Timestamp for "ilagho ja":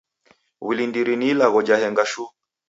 1.31-1.77